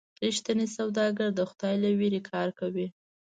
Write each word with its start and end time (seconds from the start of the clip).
رښتینی 0.25 0.67
سوداګر 0.77 1.29
د 1.33 1.41
خدای 1.49 1.75
له 1.83 1.89
ویرې 1.99 2.21
کار 2.31 2.47
کوي. 2.59 2.87